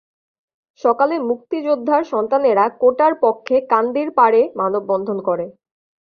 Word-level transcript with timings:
সকালে 0.81 1.15
মুক্তিযোদ্ধার 1.29 2.01
সন্তানেরা 2.11 2.65
কোটার 2.81 3.13
পক্ষে 3.23 3.55
কান্দিরপাড়ে 3.71 4.41
মানববন্ধন 4.59 5.17
করে। 5.27 5.45